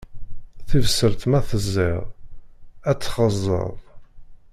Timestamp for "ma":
1.29-1.39